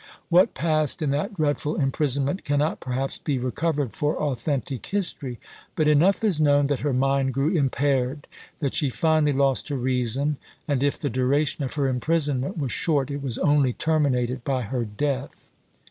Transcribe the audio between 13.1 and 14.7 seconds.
it was only terminated by